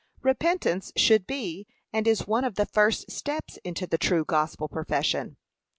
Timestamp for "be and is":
1.27-2.25